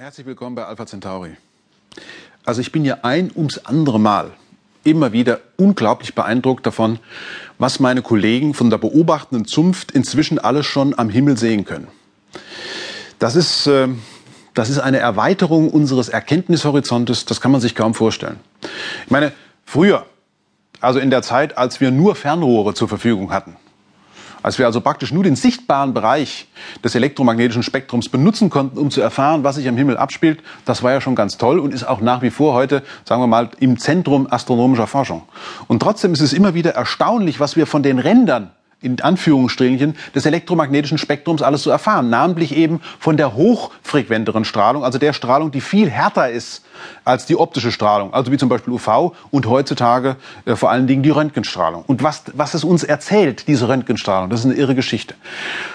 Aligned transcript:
Herzlich 0.00 0.24
willkommen 0.24 0.54
bei 0.54 0.64
Alpha 0.64 0.86
Centauri. 0.86 1.36
Also 2.46 2.62
ich 2.62 2.72
bin 2.72 2.86
ja 2.86 3.00
ein 3.02 3.30
ums 3.36 3.58
andere 3.66 4.00
Mal 4.00 4.30
immer 4.82 5.12
wieder 5.12 5.40
unglaublich 5.58 6.14
beeindruckt 6.14 6.64
davon, 6.64 6.98
was 7.58 7.80
meine 7.80 8.00
Kollegen 8.00 8.54
von 8.54 8.70
der 8.70 8.78
beobachtenden 8.78 9.46
Zunft 9.46 9.90
inzwischen 9.90 10.38
alles 10.38 10.64
schon 10.64 10.98
am 10.98 11.10
Himmel 11.10 11.36
sehen 11.36 11.66
können. 11.66 11.88
Das 13.18 13.36
ist, 13.36 13.66
äh, 13.66 13.88
das 14.54 14.70
ist 14.70 14.78
eine 14.78 14.96
Erweiterung 14.96 15.68
unseres 15.68 16.08
Erkenntnishorizontes, 16.08 17.26
das 17.26 17.42
kann 17.42 17.52
man 17.52 17.60
sich 17.60 17.74
kaum 17.74 17.92
vorstellen. 17.92 18.40
Ich 19.04 19.10
meine, 19.10 19.32
früher, 19.66 20.06
also 20.80 20.98
in 20.98 21.10
der 21.10 21.20
Zeit, 21.20 21.58
als 21.58 21.82
wir 21.82 21.90
nur 21.90 22.14
Fernrohre 22.14 22.72
zur 22.72 22.88
Verfügung 22.88 23.32
hatten, 23.32 23.54
als 24.42 24.58
wir 24.58 24.66
also 24.66 24.80
praktisch 24.80 25.12
nur 25.12 25.22
den 25.22 25.36
sichtbaren 25.36 25.94
Bereich 25.94 26.48
des 26.82 26.94
elektromagnetischen 26.94 27.62
Spektrums 27.62 28.08
benutzen 28.08 28.50
konnten, 28.50 28.78
um 28.78 28.90
zu 28.90 29.00
erfahren, 29.00 29.44
was 29.44 29.56
sich 29.56 29.68
am 29.68 29.76
Himmel 29.76 29.96
abspielt, 29.96 30.42
das 30.64 30.82
war 30.82 30.92
ja 30.92 31.00
schon 31.00 31.14
ganz 31.14 31.38
toll 31.38 31.58
und 31.58 31.74
ist 31.74 31.84
auch 31.84 32.00
nach 32.00 32.22
wie 32.22 32.30
vor 32.30 32.54
heute, 32.54 32.82
sagen 33.04 33.22
wir 33.22 33.26
mal, 33.26 33.50
im 33.60 33.78
Zentrum 33.78 34.26
astronomischer 34.30 34.86
Forschung. 34.86 35.22
Und 35.68 35.80
trotzdem 35.80 36.12
ist 36.12 36.20
es 36.20 36.32
immer 36.32 36.54
wieder 36.54 36.72
erstaunlich, 36.72 37.40
was 37.40 37.56
wir 37.56 37.66
von 37.66 37.82
den 37.82 37.98
Rändern 37.98 38.50
in 38.82 39.00
Anführungsstrichen 39.00 39.94
des 40.14 40.24
elektromagnetischen 40.26 40.98
Spektrums 40.98 41.42
alles 41.42 41.62
zu 41.62 41.70
erfahren, 41.70 42.08
namentlich 42.08 42.56
eben 42.56 42.80
von 42.98 43.16
der 43.16 43.34
hochfrequenteren 43.34 44.44
Strahlung, 44.44 44.84
also 44.84 44.98
der 44.98 45.12
Strahlung, 45.12 45.50
die 45.50 45.60
viel 45.60 45.90
härter 45.90 46.30
ist 46.30 46.64
als 47.04 47.26
die 47.26 47.36
optische 47.36 47.72
Strahlung, 47.72 48.14
also 48.14 48.32
wie 48.32 48.38
zum 48.38 48.48
Beispiel 48.48 48.72
UV 48.72 49.14
und 49.30 49.46
heutzutage 49.46 50.16
äh, 50.46 50.56
vor 50.56 50.70
allen 50.70 50.86
Dingen 50.86 51.02
die 51.02 51.10
Röntgenstrahlung. 51.10 51.84
Und 51.86 52.02
was, 52.02 52.22
was 52.32 52.54
es 52.54 52.64
uns 52.64 52.82
erzählt, 52.82 53.48
diese 53.48 53.68
Röntgenstrahlung, 53.68 54.30
das 54.30 54.40
ist 54.40 54.46
eine 54.46 54.54
irre 54.54 54.74
Geschichte. 54.74 55.14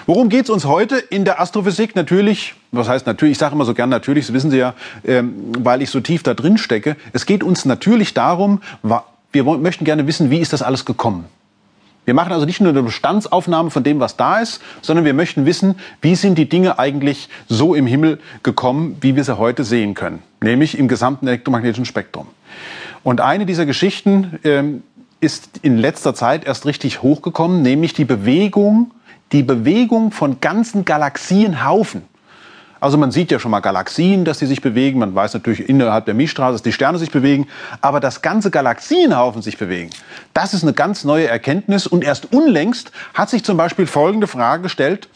Worum 0.06 0.28
geht 0.28 0.44
es 0.44 0.50
uns 0.50 0.64
heute 0.64 0.96
in 0.96 1.24
der 1.24 1.40
Astrophysik? 1.40 1.94
Natürlich, 1.94 2.54
was 2.72 2.88
heißt 2.88 3.06
natürlich, 3.06 3.32
ich 3.32 3.38
sage 3.38 3.54
immer 3.54 3.64
so 3.64 3.74
gern 3.74 3.88
natürlich, 3.88 4.26
das 4.26 4.34
wissen 4.34 4.50
Sie 4.50 4.58
ja, 4.58 4.74
ähm, 5.04 5.52
weil 5.60 5.80
ich 5.80 5.90
so 5.90 6.00
tief 6.00 6.24
da 6.24 6.34
drin 6.34 6.58
stecke. 6.58 6.96
Es 7.12 7.24
geht 7.24 7.44
uns 7.44 7.64
natürlich 7.64 8.14
darum, 8.14 8.60
wir 9.32 9.44
möchten 9.44 9.84
gerne 9.84 10.06
wissen, 10.08 10.30
wie 10.30 10.38
ist 10.38 10.52
das 10.52 10.62
alles 10.62 10.84
gekommen? 10.84 11.26
Wir 12.06 12.14
machen 12.14 12.32
also 12.32 12.46
nicht 12.46 12.60
nur 12.60 12.70
eine 12.70 12.84
Bestandsaufnahme 12.84 13.70
von 13.70 13.82
dem, 13.82 13.98
was 13.98 14.16
da 14.16 14.38
ist, 14.38 14.62
sondern 14.80 15.04
wir 15.04 15.12
möchten 15.12 15.44
wissen, 15.44 15.74
wie 16.00 16.14
sind 16.14 16.38
die 16.38 16.48
Dinge 16.48 16.78
eigentlich 16.78 17.28
so 17.48 17.74
im 17.74 17.86
Himmel 17.86 18.20
gekommen, 18.44 18.96
wie 19.00 19.16
wir 19.16 19.24
sie 19.24 19.36
heute 19.36 19.64
sehen 19.64 19.94
können, 19.94 20.22
nämlich 20.40 20.78
im 20.78 20.86
gesamten 20.86 21.26
elektromagnetischen 21.26 21.84
Spektrum. 21.84 22.28
Und 23.02 23.20
eine 23.20 23.44
dieser 23.44 23.66
Geschichten 23.66 24.38
ähm, 24.44 24.84
ist 25.20 25.60
in 25.62 25.78
letzter 25.78 26.14
Zeit 26.14 26.44
erst 26.44 26.64
richtig 26.64 27.02
hochgekommen, 27.02 27.62
nämlich 27.62 27.92
die 27.92 28.04
Bewegung, 28.04 28.92
die 29.32 29.42
Bewegung 29.42 30.12
von 30.12 30.40
ganzen 30.40 30.84
Galaxienhaufen. 30.84 32.02
Also 32.80 32.98
man 32.98 33.10
sieht 33.10 33.30
ja 33.30 33.38
schon 33.38 33.50
mal 33.50 33.60
Galaxien, 33.60 34.24
dass 34.24 34.38
die 34.38 34.46
sich 34.46 34.60
bewegen. 34.60 34.98
Man 34.98 35.14
weiß 35.14 35.34
natürlich 35.34 35.68
innerhalb 35.68 36.04
der 36.04 36.14
Milchstraße, 36.14 36.52
dass 36.52 36.62
die 36.62 36.72
Sterne 36.72 36.98
sich 36.98 37.10
bewegen. 37.10 37.48
Aber 37.80 38.00
dass 38.00 38.22
ganze 38.22 38.50
Galaxienhaufen 38.50 39.42
sich 39.42 39.58
bewegen, 39.58 39.90
das 40.34 40.54
ist 40.54 40.62
eine 40.62 40.72
ganz 40.72 41.04
neue 41.04 41.26
Erkenntnis. 41.26 41.86
Und 41.86 42.04
erst 42.04 42.32
unlängst 42.32 42.92
hat 43.14 43.30
sich 43.30 43.44
zum 43.44 43.56
Beispiel 43.56 43.86
folgende 43.86 44.26
Frage 44.26 44.64
gestellt. 44.64 45.08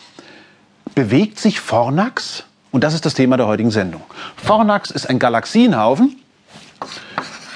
Bewegt 0.95 1.39
sich 1.39 1.61
Fornax? 1.61 2.45
Und 2.73 2.85
das 2.85 2.95
ist 2.95 3.05
das 3.05 3.15
Thema 3.15 3.37
der 3.37 3.47
heutigen 3.47 3.71
Sendung. 3.71 4.03
Fornax 4.37 4.91
ist 4.91 5.09
ein 5.09 5.19
Galaxienhaufen. 5.19 6.20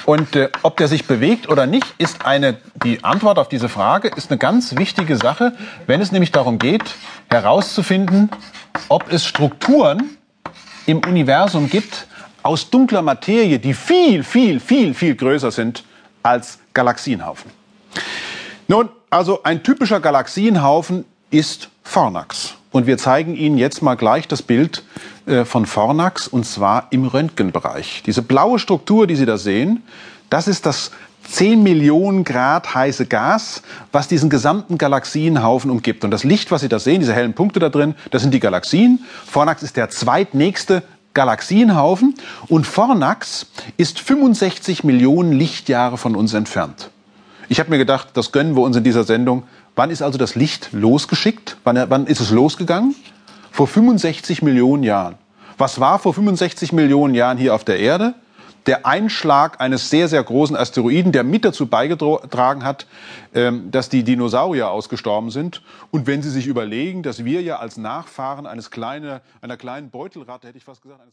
Und 0.07 0.37
äh, 0.37 0.51
ob 0.63 0.77
der 0.77 0.89
sich 0.89 1.07
bewegt 1.07 1.49
oder 1.49 1.67
nicht, 1.67 1.87
ist 1.99 2.27
eine, 2.27 2.59
die 2.85 3.03
Antwort 3.05 3.39
auf 3.39 3.49
diese 3.49 3.69
Frage 3.69 4.09
ist 4.09 4.31
eine 4.31 4.39
ganz 4.39 4.77
wichtige 4.77 5.17
Sache, 5.17 5.53
wenn 5.87 6.01
es 6.01 6.13
nämlich 6.13 6.33
darum 6.33 6.59
geht, 6.59 6.95
herauszufinden, 7.31 8.31
ob 8.89 9.11
es 9.13 9.25
Strukturen 9.25 10.17
im 10.87 10.99
Universum 10.99 11.71
gibt 11.71 12.07
aus 12.43 12.69
dunkler 12.69 13.01
Materie, 13.01 13.59
die 13.59 13.73
viel, 13.73 14.23
viel, 14.23 14.61
viel, 14.61 14.93
viel 14.93 15.15
größer 15.15 15.51
sind 15.51 15.85
als 16.23 16.59
Galaxienhaufen. 16.75 17.51
Nun, 18.69 18.91
also 19.09 19.43
ein 19.43 19.63
typischer 19.63 20.01
Galaxienhaufen 20.01 21.05
ist 21.31 21.71
Fornax. 21.83 22.55
Und 22.75 22.89
wir 22.89 22.99
zeigen 22.99 23.37
Ihnen 23.37 23.57
jetzt 23.57 23.83
mal 23.83 23.95
gleich 23.95 24.27
das 24.27 24.43
Bild 24.43 24.83
äh, 25.27 25.45
von 25.45 25.65
Fornax 25.65 26.27
und 26.27 26.45
zwar 26.45 26.89
im 26.91 27.07
Röntgenbereich. 27.07 28.03
Diese 28.05 28.21
blaue 28.21 28.59
Struktur, 28.59 29.07
die 29.07 29.15
Sie 29.15 29.27
da 29.27 29.39
sehen, 29.39 29.85
das 30.29 30.49
ist 30.49 30.67
das 30.67 30.91
10 31.29 31.63
Millionen 31.63 32.25
Grad 32.25 32.75
heiße 32.75 33.07
Gas, 33.07 33.63
was 33.93 34.09
diesen 34.09 34.29
gesamten 34.29 34.77
Galaxienhaufen 34.77 35.71
umgibt. 35.71 36.03
Und 36.03 36.11
das 36.11 36.25
Licht, 36.25 36.51
was 36.51 36.63
Sie 36.63 36.69
da 36.69 36.81
sehen, 36.81 36.99
diese 36.99 37.15
hellen 37.15 37.35
Punkte 37.35 37.61
da 37.61 37.69
drin, 37.69 37.95
das 38.11 38.23
sind 38.23 38.35
die 38.35 38.41
Galaxien. 38.41 39.05
Fornax 39.25 39.63
ist 39.63 39.77
der 39.77 39.89
zweitnächste 39.91 40.83
Galaxienhaufen 41.15 42.17
und 42.49 42.67
Fornax 42.67 43.47
ist 43.77 44.01
65 44.01 44.83
Millionen 44.83 45.31
Lichtjahre 45.31 45.97
von 45.97 46.17
uns 46.17 46.35
entfernt. 46.35 46.91
Ich 47.49 47.61
habe 47.61 47.71
mir 47.71 47.79
gedacht, 47.79 48.09
das 48.15 48.33
gönnen 48.33 48.57
wir 48.57 48.63
uns 48.63 48.77
in 48.77 48.85
dieser 48.85 49.05
Sendung. 49.05 49.45
Wann 49.77 49.91
ist 49.91 50.03
also 50.03 50.19
das 50.19 50.35
Licht 50.35 50.71
losgeschickt? 50.73 51.57
Wann, 51.65 51.91
wann 51.91 52.07
ist 52.07 52.21
es 52.21 52.31
losgegangen? 52.31 52.95
Vor 53.51 53.67
65 53.67 54.43
Millionen 54.43 54.83
Jahren. 54.83 55.17
Was 55.59 55.79
war 55.79 55.99
vor 55.99 56.15
65 56.15 56.73
Millionen 56.73 57.15
Jahren 57.15 57.39
hier 57.39 57.55
auf 57.55 57.65
der 57.65 57.79
Erde? 57.79 58.15
der 58.67 58.87
Einschlag 58.87 59.61
eines 59.61 59.91
sehr, 59.91 60.09
sehr 60.09 60.23
großen 60.23 60.57
Asteroiden, 60.57 61.13
der 61.13 61.25
mit 61.25 61.45
dazu 61.45 61.67
beigetragen 61.67 62.65
hat, 62.65 62.87
ähm, 63.35 63.71
dass 63.71 63.89
die 63.89 64.05
Dinosaurier 64.05 64.71
ausgestorben 64.71 65.31
sind. 65.31 65.63
Und 65.91 66.07
wenn 66.07 66.23
Sie 66.23 66.31
sich 66.31 66.47
überlegen, 66.47 67.03
dass 67.03 67.25
wir 67.25 67.43
ja 67.43 67.59
als 67.59 67.77
Nachfahren 67.77 68.47
eines 68.47 68.71
kleinen, 68.71 69.21
einer 69.41 69.57
kleinen 69.57 69.91
Beutelratte, 69.91 70.49
hätte 70.49 70.59
ich 70.59 70.65
fast 70.65 70.83
gesagt, 70.83 71.03